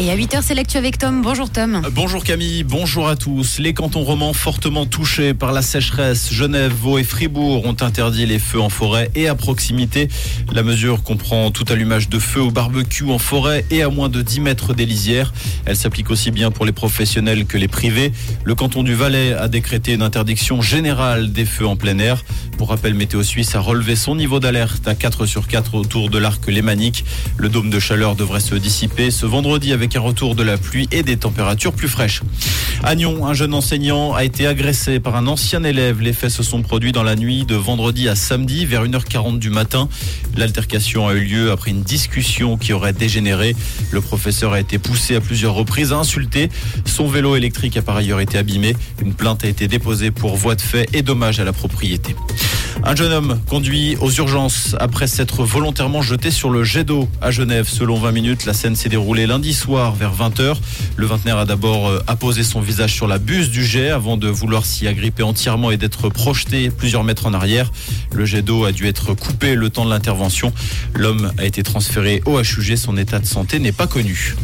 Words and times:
Et 0.00 0.12
à 0.12 0.16
8h, 0.16 0.42
c'est 0.42 0.54
l'actu 0.54 0.76
avec 0.76 0.96
Tom. 0.96 1.22
Bonjour 1.22 1.50
Tom. 1.50 1.82
Bonjour 1.90 2.22
Camille, 2.22 2.62
bonjour 2.62 3.08
à 3.08 3.16
tous. 3.16 3.58
Les 3.58 3.74
cantons 3.74 4.04
romans 4.04 4.32
fortement 4.32 4.86
touchés 4.86 5.34
par 5.34 5.50
la 5.50 5.60
sécheresse, 5.60 6.32
Genève, 6.32 6.72
Vaud 6.72 6.98
et 6.98 7.02
Fribourg 7.02 7.66
ont 7.66 7.76
interdit 7.80 8.24
les 8.24 8.38
feux 8.38 8.60
en 8.60 8.68
forêt 8.68 9.10
et 9.16 9.26
à 9.26 9.34
proximité. 9.34 10.06
La 10.52 10.62
mesure 10.62 11.02
comprend 11.02 11.50
tout 11.50 11.64
allumage 11.68 12.08
de 12.08 12.20
feu 12.20 12.40
au 12.40 12.52
barbecue 12.52 13.10
en 13.10 13.18
forêt 13.18 13.64
et 13.72 13.82
à 13.82 13.88
moins 13.88 14.08
de 14.08 14.22
10 14.22 14.38
mètres 14.38 14.72
des 14.72 14.86
lisières. 14.86 15.32
Elle 15.66 15.76
s'applique 15.76 16.10
aussi 16.10 16.30
bien 16.30 16.52
pour 16.52 16.64
les 16.64 16.70
professionnels 16.70 17.44
que 17.44 17.58
les 17.58 17.66
privés. 17.66 18.12
Le 18.44 18.54
canton 18.54 18.84
du 18.84 18.94
Valais 18.94 19.32
a 19.32 19.48
décrété 19.48 19.94
une 19.94 20.02
interdiction 20.02 20.62
générale 20.62 21.32
des 21.32 21.44
feux 21.44 21.66
en 21.66 21.74
plein 21.74 21.98
air. 21.98 22.24
Pour 22.56 22.68
rappel, 22.68 22.94
Météo 22.94 23.24
Suisse 23.24 23.56
a 23.56 23.60
relevé 23.60 23.96
son 23.96 24.14
niveau 24.14 24.38
d'alerte 24.38 24.86
à 24.86 24.94
4 24.94 25.26
sur 25.26 25.48
4 25.48 25.74
autour 25.74 26.08
de 26.08 26.18
l'arc 26.18 26.46
lémanique. 26.46 27.04
Le 27.36 27.48
dôme 27.48 27.70
de 27.70 27.80
chaleur 27.80 28.14
devrait 28.14 28.38
se 28.38 28.54
dissiper 28.54 29.10
ce 29.10 29.26
vendredi 29.26 29.72
avec 29.72 29.87
un 29.96 30.00
retour 30.00 30.34
de 30.34 30.42
la 30.42 30.58
pluie 30.58 30.88
et 30.92 31.02
des 31.02 31.16
températures 31.16 31.72
plus 31.72 31.88
fraîches. 31.88 32.22
À 32.82 32.94
Nyon, 32.94 33.26
un 33.26 33.34
jeune 33.34 33.54
enseignant 33.54 34.14
a 34.14 34.24
été 34.24 34.46
agressé 34.46 35.00
par 35.00 35.16
un 35.16 35.26
ancien 35.26 35.64
élève. 35.64 36.00
Les 36.00 36.12
faits 36.12 36.30
se 36.30 36.42
sont 36.42 36.62
produits 36.62 36.92
dans 36.92 37.02
la 37.02 37.16
nuit 37.16 37.44
de 37.44 37.54
vendredi 37.54 38.08
à 38.08 38.14
samedi 38.14 38.66
vers 38.66 38.84
1h40 38.84 39.38
du 39.38 39.50
matin. 39.50 39.88
L'altercation 40.36 41.08
a 41.08 41.14
eu 41.14 41.20
lieu 41.20 41.50
après 41.50 41.70
une 41.70 41.82
discussion 41.82 42.56
qui 42.56 42.72
aurait 42.72 42.92
dégénéré. 42.92 43.56
Le 43.90 44.00
professeur 44.00 44.52
a 44.52 44.60
été 44.60 44.78
poussé 44.78 45.16
à 45.16 45.20
plusieurs 45.20 45.54
reprises, 45.54 45.92
insulté. 45.92 46.50
Son 46.84 47.08
vélo 47.08 47.36
électrique 47.36 47.76
a 47.76 47.82
par 47.82 47.96
ailleurs 47.96 48.20
été 48.20 48.38
abîmé. 48.38 48.76
Une 49.02 49.14
plainte 49.14 49.44
a 49.44 49.48
été 49.48 49.68
déposée 49.68 50.10
pour 50.10 50.36
voie 50.36 50.54
de 50.54 50.60
fait 50.60 50.88
et 50.92 51.02
dommage 51.02 51.40
à 51.40 51.44
la 51.44 51.52
propriété. 51.52 52.14
Un 52.84 52.94
jeune 52.94 53.12
homme 53.12 53.40
conduit 53.48 53.96
aux 54.00 54.10
urgences 54.10 54.76
après 54.78 55.06
s'être 55.06 55.44
volontairement 55.44 56.00
jeté 56.00 56.30
sur 56.30 56.48
le 56.48 56.64
jet 56.64 56.84
d'eau 56.84 57.08
à 57.20 57.30
Genève. 57.30 57.68
Selon 57.68 57.96
20 57.96 58.12
minutes, 58.12 58.46
la 58.46 58.54
scène 58.54 58.76
s'est 58.76 58.88
déroulée 58.88 59.26
lundi 59.26 59.52
soir 59.52 59.94
vers 59.94 60.14
20h. 60.14 60.56
Le 60.96 61.06
vingtenaire 61.06 61.38
a 61.38 61.44
d'abord 61.44 61.88
euh, 61.88 62.02
apposé 62.06 62.42
son 62.44 62.60
visage 62.60 62.94
sur 62.94 63.08
la 63.08 63.18
buse 63.18 63.50
du 63.50 63.64
jet 63.64 63.90
avant 63.90 64.16
de 64.16 64.28
vouloir 64.28 64.64
s'y 64.64 64.86
agripper 64.86 65.22
entièrement 65.22 65.70
et 65.70 65.76
d'être 65.76 66.08
projeté 66.08 66.70
plusieurs 66.70 67.04
mètres 67.04 67.26
en 67.26 67.34
arrière. 67.34 67.72
Le 68.12 68.24
jet 68.24 68.42
d'eau 68.42 68.64
a 68.64 68.72
dû 68.72 68.86
être 68.86 69.12
coupé 69.12 69.54
le 69.54 69.70
temps 69.70 69.84
de 69.84 69.90
l'intervention. 69.90 70.52
L'homme 70.94 71.32
a 71.36 71.44
été 71.44 71.62
transféré 71.62 72.22
au 72.26 72.40
HUG. 72.40 72.76
Son 72.76 72.96
état 72.96 73.18
de 73.18 73.26
santé 73.26 73.58
n'est 73.58 73.72
pas 73.72 73.86
connu. 73.86 74.36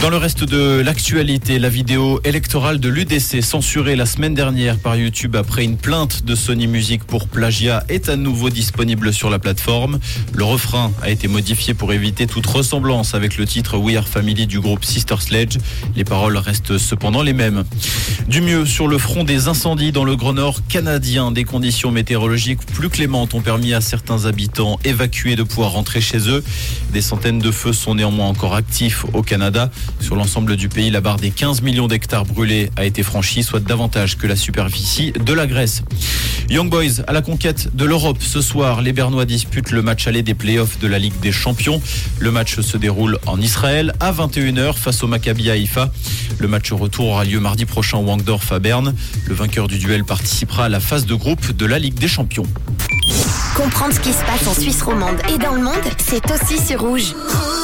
Dans 0.00 0.10
le 0.10 0.16
reste 0.16 0.44
de 0.44 0.80
l'actualité, 0.80 1.58
la 1.58 1.68
vidéo 1.68 2.20
électorale 2.22 2.78
de 2.78 2.88
l'UDC 2.88 3.42
censurée 3.42 3.96
la 3.96 4.06
semaine 4.06 4.32
dernière 4.32 4.78
par 4.78 4.94
YouTube 4.94 5.34
après 5.34 5.64
une 5.64 5.76
plainte 5.76 6.24
de 6.24 6.36
Sony 6.36 6.68
Music 6.68 7.02
pour 7.02 7.26
plagiat 7.26 7.82
est 7.88 8.08
à 8.08 8.14
nouveau 8.14 8.48
disponible 8.48 9.12
sur 9.12 9.28
la 9.28 9.40
plateforme. 9.40 9.98
Le 10.32 10.44
refrain 10.44 10.92
a 11.02 11.10
été 11.10 11.26
modifié 11.26 11.74
pour 11.74 11.92
éviter 11.92 12.28
toute 12.28 12.46
ressemblance 12.46 13.14
avec 13.14 13.36
le 13.38 13.44
titre 13.44 13.76
We 13.76 13.96
Are 13.96 14.06
Family 14.06 14.46
du 14.46 14.60
groupe 14.60 14.84
Sister 14.84 15.16
Sledge. 15.18 15.58
Les 15.96 16.04
paroles 16.04 16.36
restent 16.36 16.78
cependant 16.78 17.22
les 17.22 17.32
mêmes. 17.32 17.64
Du 18.28 18.40
mieux 18.40 18.66
sur 18.66 18.86
le 18.86 18.98
front 18.98 19.24
des 19.24 19.48
incendies 19.48 19.90
dans 19.90 20.04
le 20.04 20.14
Grand 20.14 20.34
Nord 20.34 20.60
canadien, 20.68 21.32
des 21.32 21.44
conditions 21.44 21.90
météorologiques 21.90 22.64
plus 22.66 22.88
clémentes 22.88 23.34
ont 23.34 23.40
permis 23.40 23.74
à 23.74 23.80
certains 23.80 24.26
habitants 24.26 24.78
évacués 24.84 25.34
de 25.34 25.42
pouvoir 25.42 25.72
rentrer 25.72 26.00
chez 26.00 26.28
eux. 26.30 26.44
Des 26.92 27.02
centaines 27.02 27.40
de 27.40 27.50
feux 27.50 27.72
sont 27.72 27.96
néanmoins 27.96 28.26
encore 28.26 28.54
actifs 28.54 29.04
au 29.12 29.22
Canada. 29.22 29.70
Sur 30.00 30.16
l'ensemble 30.16 30.56
du 30.56 30.68
pays, 30.68 30.90
la 30.90 31.00
barre 31.00 31.16
des 31.16 31.30
15 31.30 31.62
millions 31.62 31.88
d'hectares 31.88 32.24
brûlés 32.24 32.70
a 32.76 32.84
été 32.84 33.02
franchie, 33.02 33.42
soit 33.42 33.60
davantage 33.60 34.16
que 34.16 34.26
la 34.26 34.36
superficie 34.36 35.12
de 35.12 35.32
la 35.32 35.46
Grèce. 35.46 35.82
Young 36.50 36.70
Boys 36.70 37.02
à 37.06 37.12
la 37.12 37.20
conquête 37.20 37.74
de 37.76 37.84
l'Europe. 37.84 38.18
Ce 38.20 38.40
soir, 38.40 38.80
les 38.80 38.92
Bernois 38.92 39.26
disputent 39.26 39.70
le 39.70 39.82
match 39.82 40.06
aller 40.06 40.22
des 40.22 40.34
playoffs 40.34 40.78
de 40.78 40.88
la 40.88 40.98
Ligue 40.98 41.18
des 41.20 41.32
Champions. 41.32 41.82
Le 42.20 42.30
match 42.30 42.60
se 42.60 42.76
déroule 42.76 43.18
en 43.26 43.40
Israël 43.40 43.92
à 44.00 44.12
21h 44.12 44.74
face 44.74 45.02
au 45.02 45.06
Maccabi 45.06 45.50
Haïfa. 45.50 45.90
Le 46.38 46.48
match 46.48 46.72
retour 46.72 47.06
aura 47.08 47.24
lieu 47.24 47.40
mardi 47.40 47.66
prochain 47.66 47.98
au 47.98 48.02
Wangdorf 48.02 48.50
à 48.52 48.58
Berne. 48.60 48.94
Le 49.26 49.34
vainqueur 49.34 49.68
du 49.68 49.78
duel 49.78 50.04
participera 50.04 50.66
à 50.66 50.68
la 50.68 50.80
phase 50.80 51.04
de 51.04 51.14
groupe 51.14 51.52
de 51.52 51.66
la 51.66 51.78
Ligue 51.78 51.98
des 51.98 52.08
Champions. 52.08 52.46
Comprendre 53.54 53.92
ce 53.92 54.00
qui 54.00 54.12
se 54.12 54.24
passe 54.24 54.46
en 54.46 54.54
Suisse 54.54 54.82
romande 54.82 55.18
et 55.34 55.38
dans 55.38 55.54
le 55.54 55.62
monde, 55.62 55.74
c'est 55.98 56.24
aussi 56.30 56.64
sur 56.64 56.80
Rouge. 56.80 57.14
Rouge 57.14 57.57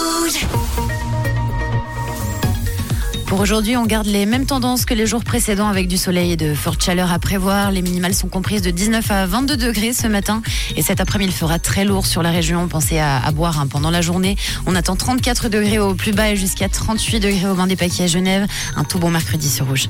aujourd'hui, 3.40 3.76
on 3.76 3.86
garde 3.86 4.06
les 4.06 4.26
mêmes 4.26 4.44
tendances 4.44 4.84
que 4.84 4.92
les 4.92 5.06
jours 5.06 5.24
précédents 5.24 5.68
avec 5.68 5.88
du 5.88 5.96
soleil 5.96 6.32
et 6.32 6.36
de 6.36 6.54
fortes 6.54 6.82
chaleurs 6.82 7.12
à 7.12 7.18
prévoir. 7.18 7.70
Les 7.70 7.80
minimales 7.80 8.14
sont 8.14 8.28
comprises 8.28 8.60
de 8.62 8.70
19 8.70 9.10
à 9.10 9.26
22 9.26 9.56
degrés 9.56 9.92
ce 9.92 10.06
matin. 10.06 10.42
Et 10.76 10.82
cet 10.82 11.00
après-midi, 11.00 11.32
il 11.32 11.36
fera 11.36 11.58
très 11.58 11.84
lourd 11.84 12.06
sur 12.06 12.22
la 12.22 12.30
région. 12.30 12.68
Pensez 12.68 12.98
à, 12.98 13.30
boire 13.32 13.60
hein, 13.60 13.66
pendant 13.66 13.90
la 13.90 14.02
journée. 14.02 14.36
On 14.66 14.74
attend 14.74 14.96
34 14.96 15.48
degrés 15.48 15.78
au 15.78 15.94
plus 15.94 16.12
bas 16.12 16.30
et 16.30 16.36
jusqu'à 16.36 16.68
38 16.68 17.20
degrés 17.20 17.48
au 17.48 17.54
bain 17.54 17.66
des 17.66 17.76
paquets 17.76 18.04
à 18.04 18.06
Genève. 18.08 18.46
Un 18.76 18.84
tout 18.84 18.98
bon 18.98 19.10
mercredi 19.10 19.48
sur 19.48 19.66
Rouge. 19.66 19.88